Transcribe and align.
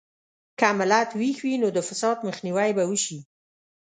که 0.59 0.67
ملت 0.79 1.09
ویښ 1.19 1.37
وي، 1.45 1.53
نو 1.63 1.67
د 1.75 1.79
فساد 1.87 2.17
مخنیوی 2.27 2.71
به 2.77 2.83
وشي. 2.89 3.19